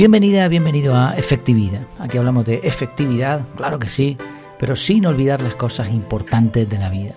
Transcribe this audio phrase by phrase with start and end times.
[0.00, 1.86] Bienvenida, bienvenido a Efectividad.
[1.98, 4.16] Aquí hablamos de efectividad, claro que sí,
[4.58, 7.12] pero sin olvidar las cosas importantes de la vida.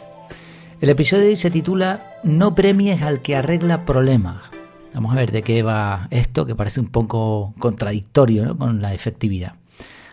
[0.82, 4.44] El episodio de hoy se titula No premies al que arregla problemas.
[4.94, 9.54] Vamos a ver de qué va esto, que parece un poco contradictorio con la efectividad.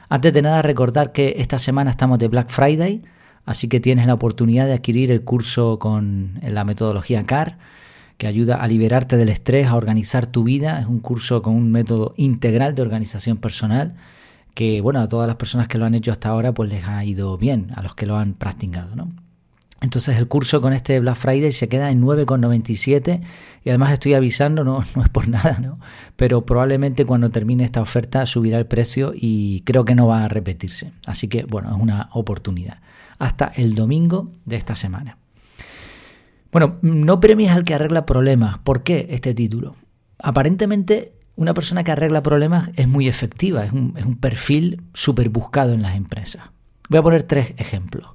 [0.08, 3.02] Antes de nada, recordar que esta semana estamos de Black Friday,
[3.46, 7.58] así que tienes la oportunidad de adquirir el curso con la metodología CAR
[8.20, 10.78] que ayuda a liberarte del estrés, a organizar tu vida.
[10.78, 13.94] Es un curso con un método integral de organización personal
[14.52, 17.02] que, bueno, a todas las personas que lo han hecho hasta ahora, pues les ha
[17.02, 19.10] ido bien, a los que lo han practicado, ¿no?
[19.80, 23.22] Entonces el curso con este Black Friday se queda en 9,97
[23.64, 25.80] y además estoy avisando, no, no es por nada, ¿no?
[26.16, 30.28] Pero probablemente cuando termine esta oferta subirá el precio y creo que no va a
[30.28, 30.92] repetirse.
[31.06, 32.80] Así que bueno, es una oportunidad.
[33.18, 35.19] Hasta el domingo de esta semana.
[36.52, 38.58] Bueno, no premies al que arregla problemas.
[38.58, 39.76] ¿Por qué este título?
[40.18, 45.82] Aparentemente, una persona que arregla problemas es muy efectiva, es un, perfil súper buscado en
[45.82, 46.42] las empresas.
[46.88, 48.10] Voy a poner tres ejemplos.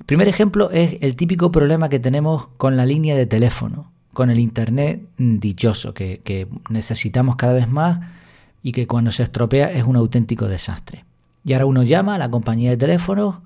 [0.00, 4.30] El primer ejemplo es el típico problema que tenemos con la línea de teléfono, con
[4.30, 8.00] el Internet dichoso, que, que necesitamos cada vez más
[8.62, 11.04] y que cuando se estropea es un auténtico desastre.
[11.44, 13.36] Y ahora uno llama a la compañía de teléfonos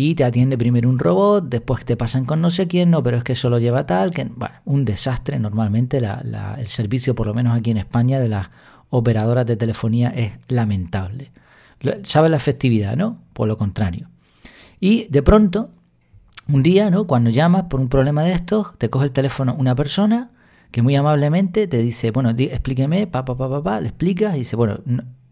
[0.00, 3.16] y te atiende primero un robot, después te pasan con no sé quién, no, pero
[3.16, 7.58] es que solo lleva tal, que bueno, un desastre normalmente el servicio, por lo menos
[7.58, 8.48] aquí en España, de las
[8.90, 11.32] operadoras de telefonía es lamentable.
[12.04, 13.18] ¿Sabes la efectividad, no?
[13.32, 14.08] Por lo contrario.
[14.78, 15.70] Y de pronto,
[16.46, 17.08] un día, ¿no?
[17.08, 20.30] Cuando llamas por un problema de estos, te coge el teléfono una persona
[20.70, 24.78] que muy amablemente te dice, bueno, explíqueme, pa, pa, pa, le explicas y dice, bueno,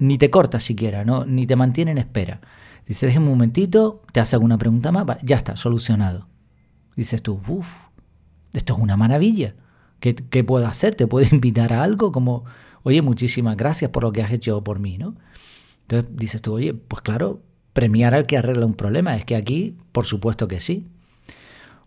[0.01, 1.25] ni te corta siquiera, ¿no?
[1.25, 2.41] Ni te mantiene en espera.
[2.87, 6.29] Dice, déjeme un momentito, te hace alguna pregunta más, ya está, solucionado.
[6.95, 7.85] Dices tú, uff,
[8.53, 9.55] esto es una maravilla.
[10.01, 10.95] ¿Qué, ¿Qué, puedo hacer?
[10.95, 12.13] ¿Te puedo invitar a algo?
[12.13, 12.45] Como,
[12.85, 15.17] oye, muchísimas gracias por lo que has hecho por mí, ¿no?
[15.83, 17.43] Entonces dices tú, oye, pues claro,
[17.73, 19.17] premiar al que arregla un problema.
[19.17, 20.87] Es que aquí, por supuesto que sí.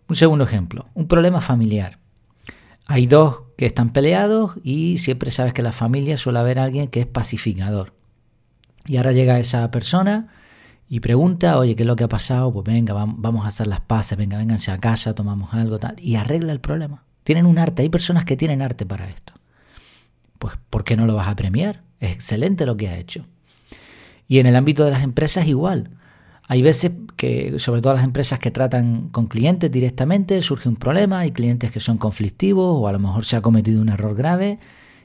[0.08, 1.98] Un segundo ejemplo, un problema familiar.
[2.86, 6.88] Hay dos que están peleados y siempre sabes que en la familia suele haber alguien
[6.88, 7.92] que es pacificador.
[8.86, 10.28] Y ahora llega esa persona
[10.92, 12.52] y pregunta, oye, ¿qué es lo que ha pasado?
[12.52, 16.16] Pues venga, vamos a hacer las paces, venga, vénganse a casa, tomamos algo, tal, y
[16.16, 17.04] arregla el problema.
[17.22, 19.34] Tienen un arte, hay personas que tienen arte para esto.
[20.40, 21.82] Pues, ¿por qué no lo vas a premiar?
[22.00, 23.24] Es excelente lo que ha hecho.
[24.26, 25.90] Y en el ámbito de las empresas igual.
[26.48, 31.20] Hay veces que, sobre todo las empresas que tratan con clientes directamente, surge un problema,
[31.20, 34.58] hay clientes que son conflictivos o a lo mejor se ha cometido un error grave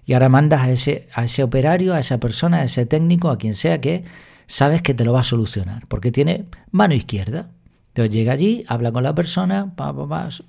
[0.03, 3.37] y ahora mandas a ese, a ese operario, a esa persona, a ese técnico, a
[3.37, 4.03] quien sea que
[4.47, 7.49] sabes que te lo va a solucionar, porque tiene mano izquierda.
[7.89, 9.73] Entonces llega allí, habla con la persona,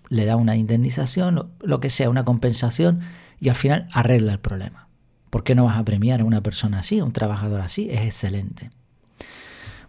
[0.08, 3.00] le da una indemnización, lo que sea, una compensación,
[3.38, 4.88] y al final arregla el problema.
[5.30, 7.88] ¿Por qué no vas a premiar a una persona así, a un trabajador así?
[7.90, 8.70] Es excelente.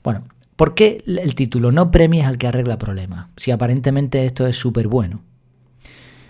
[0.03, 0.23] Bueno,
[0.56, 3.29] ¿por qué el título no premias al que arregla problemas?
[3.38, 5.22] Si aparentemente esto es súper bueno.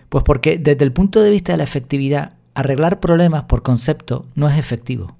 [0.09, 4.47] Pues porque desde el punto de vista de la efectividad, arreglar problemas por concepto no
[4.47, 5.17] es efectivo.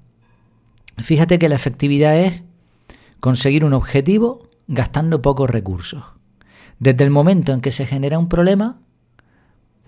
[0.96, 2.42] Fíjate que la efectividad es
[3.20, 6.04] conseguir un objetivo gastando pocos recursos.
[6.78, 8.80] Desde el momento en que se genera un problema,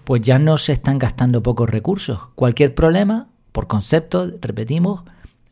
[0.05, 2.29] pues ya no se están gastando pocos recursos.
[2.35, 5.05] Cualquier problema, por concepto, repetimos,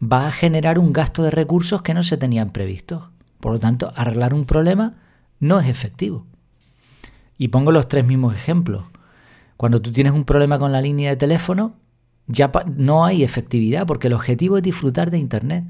[0.02, 3.10] va a generar un gasto de recursos que no se tenían previstos.
[3.40, 4.96] Por lo tanto, arreglar un problema
[5.38, 6.26] no es efectivo.
[7.36, 8.84] Y pongo los tres mismos ejemplos.
[9.56, 11.74] Cuando tú tienes un problema con la línea de teléfono,
[12.26, 15.64] ya no hay efectividad porque el objetivo es disfrutar de Internet.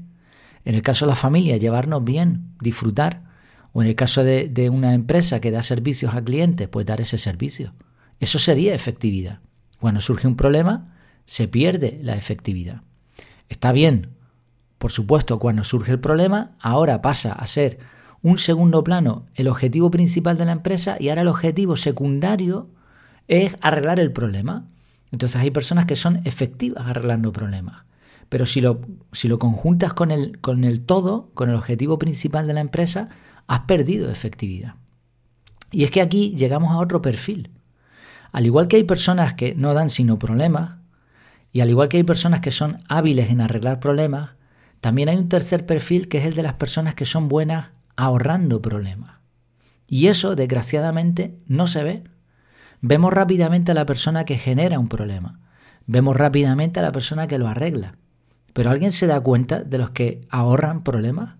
[0.65, 3.23] En el caso de la familia, llevarnos bien, disfrutar.
[3.71, 7.17] O en el caso de, una empresa que da servicios a clientes, pues dar ese
[7.17, 7.71] servicio.
[8.19, 9.39] Eso sería efectividad.
[9.79, 12.81] Cuando surge un problema, se pierde la efectividad.
[13.47, 14.09] Está bien,
[14.77, 17.79] por supuesto, cuando surge el problema, ahora pasa a ser
[18.21, 22.69] un segundo plano el objetivo principal de la empresa y ahora el objetivo secundario
[23.27, 24.65] es arreglar el problema.
[25.11, 27.83] Entonces hay personas que son efectivas arreglando problemas.
[28.29, 28.81] Pero si lo,
[29.11, 33.09] si lo conjuntas con el, con el todo, con el objetivo principal de la empresa,
[33.47, 34.75] has perdido efectividad.
[35.71, 37.51] Y es que aquí llegamos a otro perfil.
[38.31, 40.77] Al igual que hay personas que no dan sino problemas,
[41.51, 44.31] y al igual que hay personas que son hábiles en arreglar problemas,
[44.81, 48.61] también hay un tercer perfil que es el de las personas que son buenas ahorrando
[48.61, 49.17] problemas.
[49.87, 52.03] Y eso, desgraciadamente, no se ve.
[52.81, 55.39] Vemos rápidamente a la persona que genera un problema.
[55.87, 57.95] Vemos rápidamente a la persona que lo arregla.
[58.53, 61.35] Pero ¿alguien se da cuenta de los que ahorran problemas?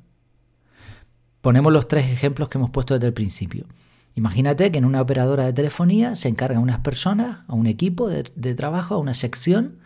[1.42, 3.66] Ponemos los tres ejemplos que hemos puesto desde el principio.
[4.16, 8.54] Imagínate que en una operadora de telefonía se encargan unas personas, a un equipo de,
[8.56, 9.78] trabajo, a una sección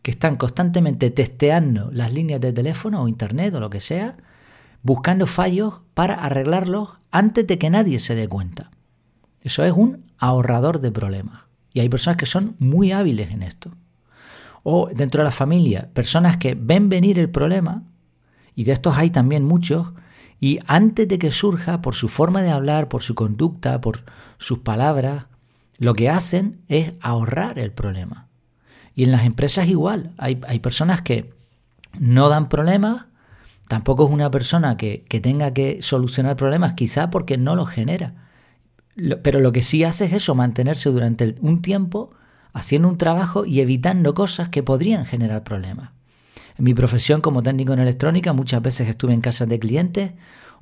[0.00, 4.16] que están constantemente testeando las líneas de teléfono o internet o lo que sea,
[4.82, 8.70] buscando fallos para arreglarlos antes de que nadie se dé cuenta.
[9.42, 11.42] Eso es un ahorrador de problemas.
[11.72, 13.72] Y hay personas que son muy hábiles en esto.
[14.62, 17.82] O dentro de la familia, personas que ven venir el problema,
[18.54, 19.88] y de estos hay también muchos,
[20.40, 24.04] y antes de que surja, por su forma de hablar, por su conducta, por
[24.38, 25.26] sus palabras,
[25.78, 28.28] lo que hacen es ahorrar el problema.
[28.94, 31.32] Y en las empresas igual, hay, hay personas que
[31.98, 33.06] no dan problemas,
[33.68, 38.28] tampoco es una persona que, que tenga que solucionar problemas, quizá porque no los genera.
[39.22, 42.10] Pero lo que sí hace es eso, mantenerse durante un tiempo
[42.52, 45.90] haciendo un trabajo y evitando cosas que podrían generar problemas.
[46.58, 50.12] En mi profesión como técnico en electrónica muchas veces estuve en casas de clientes,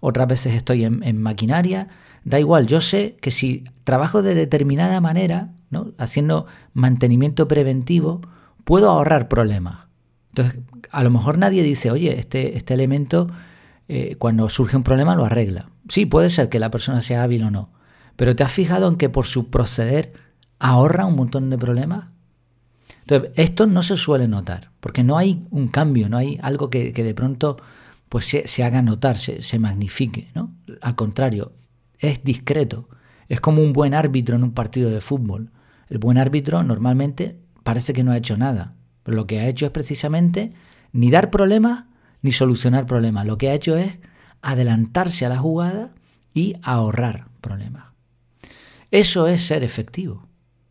[0.00, 1.88] otras veces estoy en, maquinaria,
[2.24, 5.92] da igual, yo sé que si trabajo de determinada manera, ¿no?
[5.98, 8.22] haciendo mantenimiento preventivo,
[8.64, 9.86] puedo ahorrar problemas.
[10.30, 10.60] Entonces,
[10.90, 13.28] a lo mejor nadie dice, oye, este, este elemento
[13.88, 15.68] eh, cuando surge un problema lo arregla.
[15.88, 17.70] Sí, puede ser que la persona sea hábil o no,
[18.16, 20.12] pero ¿te has fijado en que por su proceder
[20.60, 22.06] ahorra un montón de problemas?
[23.00, 26.92] Entonces, esto no se suele notar, porque no hay un cambio, no hay algo que,
[26.92, 27.56] de pronto
[28.08, 30.52] pues se, haga notar, se, se, magnifique, ¿no?
[30.80, 31.52] Al contrario,
[31.98, 32.88] es discreto.
[33.28, 35.50] Es como un buen árbitro en un partido de fútbol.
[35.88, 38.74] El buen árbitro normalmente parece que no ha hecho nada,
[39.04, 40.52] pero lo que ha hecho es precisamente
[40.92, 41.84] ni dar problemas
[42.22, 43.26] ni solucionar problemas.
[43.26, 43.98] Lo que ha hecho es
[44.42, 45.92] adelantarse a la jugada
[46.34, 47.84] y ahorrar problemas.
[48.90, 50.29] Eso es ser efectivo.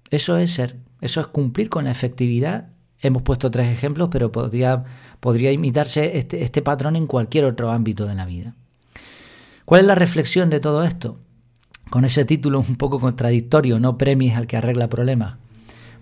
[0.10, 2.70] Eso es ser, eso es cumplir con la efectividad.
[3.02, 4.84] Hemos puesto tres ejemplos, pero podría,
[5.20, 8.56] podría imitarse este, este patrón en cualquier otro ámbito de la vida.
[9.66, 11.20] ¿Cuál es la reflexión de todo esto?
[11.90, 15.38] Con ese título un poco contradictorio, no premies al que arregla problemas.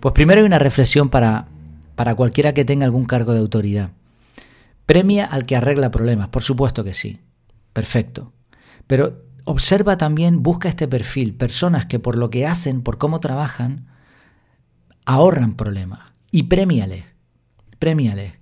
[0.00, 1.48] Pues primero hay una reflexión para,
[1.94, 3.90] para cualquiera que tenga algún cargo de autoridad.
[4.86, 7.20] Premia al que arregla problemas, por supuesto que sí.
[7.72, 8.32] Perfecto.
[8.86, 13.87] Pero observa también, busca este perfil, personas que por lo que hacen, por cómo trabajan,
[15.08, 16.00] ahorran problemas.
[16.30, 17.04] Y premiales.
[17.78, 18.34] Premiales.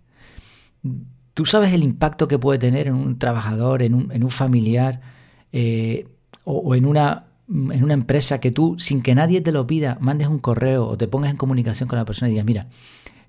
[1.33, 5.01] Tú sabes el impacto que puede tener en un trabajador, en un, en un familiar,
[5.53, 6.09] eh,
[6.43, 10.27] o, en, una, en una empresa que tú, sin que nadie te lo pida, mandes
[10.27, 12.67] un correo o te pongas en comunicación con la persona y digas, mira,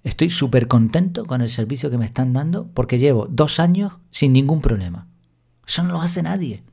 [0.04, 4.34] estoy súper contento con el servicio que me están dando porque llevo dos años sin
[4.34, 5.06] ningún problema.
[5.68, 6.64] Eso no lo hace nadie.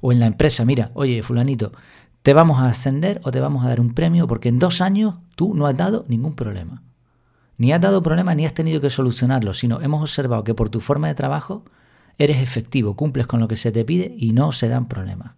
[0.00, 1.72] O en la empresa, mira, oye, fulanito,
[2.26, 5.14] te vamos a ascender o te vamos a dar un premio porque en dos años
[5.36, 6.82] tú no has dado ningún problema.
[7.56, 10.80] Ni has dado problema ni has tenido que solucionarlo, sino hemos observado que por tu
[10.80, 11.64] forma de trabajo
[12.18, 15.34] eres efectivo, cumples con lo que se te pide y no se dan problemas.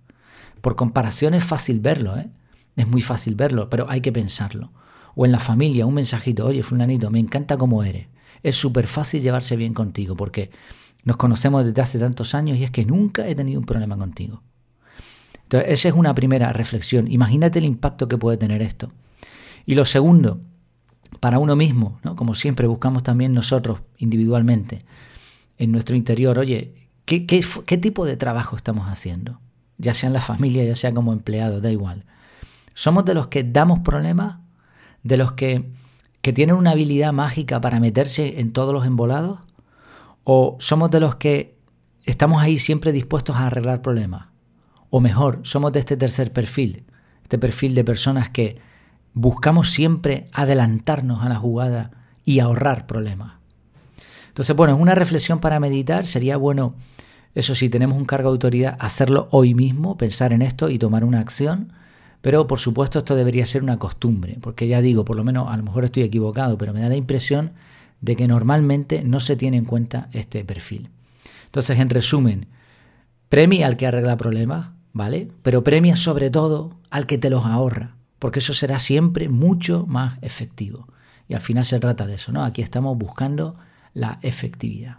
[0.63, 2.31] Por comparación es fácil verlo, ¿eh?
[2.75, 4.73] Es muy fácil verlo, pero hay que pensarlo.
[5.15, 8.07] O en la familia, un mensajito, oye, fulanito, me encanta cómo eres.
[8.43, 10.51] Es súper fácil llevarse bien contigo porque
[11.05, 14.41] nos conocemos desde hace tantos años y es que nunca he tenido un problema contigo.
[15.49, 17.11] Entonces, esa es una primera reflexión.
[17.11, 18.93] Imagínate el impacto que puede tener esto.
[19.65, 20.43] Y lo segundo,
[21.21, 22.17] para uno mismo, ¿no?
[22.17, 24.85] como siempre buscamos también nosotros individualmente,
[25.57, 26.75] en nuestro interior, oye,
[27.07, 29.41] ¿qué, tipo de trabajo estamos haciendo?
[29.79, 32.05] Ya sea en la familia, ya sea como empleado, da igual.
[32.75, 34.37] ¿Somos de los que damos problemas?
[35.03, 35.71] ¿De los que,
[36.21, 39.39] que tienen una habilidad mágica para meterse en todos los embolados?
[40.25, 41.57] ¿O somos de los que
[42.05, 44.28] estamos ahí siempre dispuestos a arreglar problemas?
[44.91, 46.85] O mejor, somos de este tercer perfil,
[47.23, 48.59] este perfil de personas que
[49.13, 51.91] buscamos siempre adelantarnos a la jugada
[52.25, 53.35] y ahorrar problemas.
[54.29, 56.07] Entonces, bueno, es una reflexión para meditar.
[56.07, 56.75] Sería bueno,
[57.35, 61.05] eso si tenemos un cargo de autoridad, hacerlo hoy mismo, pensar en esto y tomar
[61.05, 61.73] una acción.
[62.21, 65.57] Pero por supuesto esto debería ser una costumbre, porque ya digo, por lo menos a
[65.57, 67.53] lo mejor estoy equivocado, pero me da la impresión
[68.01, 70.91] de que normalmente no se tiene en cuenta este perfil.
[71.47, 72.47] Entonces, en resumen,
[73.29, 74.69] premia al que arregla problemas,
[74.99, 75.29] ¿vale?
[75.45, 80.19] Pero premia sobre todo al que te los ahorra, porque eso será siempre mucho más
[80.23, 80.89] efectivo.
[81.29, 82.45] Y al final se trata de eso, ¿no?
[82.45, 83.55] Aquí estamos buscando
[83.95, 84.97] la efectividad.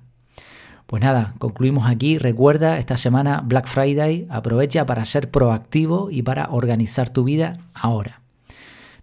[0.85, 2.17] Pues nada, concluimos aquí.
[2.17, 8.21] Recuerda, esta semana Black Friday, aprovecha para ser proactivo y para organizar tu vida ahora.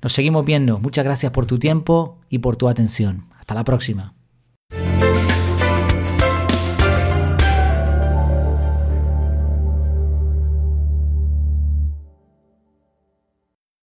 [0.01, 0.79] Nos seguimos viendo.
[0.79, 3.27] Muchas gracias por tu tiempo y por tu atención.
[3.39, 4.16] Hasta la próxima.